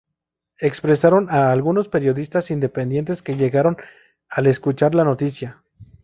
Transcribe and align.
Expresaron 0.57 1.27
a 1.29 1.51
algunos 1.51 1.87
periodistas 1.87 2.49
independientes 2.49 3.21
que 3.21 3.37
llegaron 3.37 3.77
al 4.29 4.47
escuchar 4.47 4.95
la 4.95 5.03
noticia. 5.03 5.61